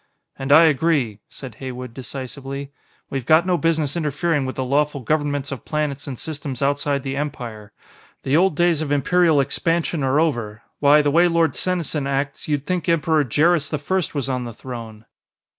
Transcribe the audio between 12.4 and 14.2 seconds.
you'd think Emperor Jerris the First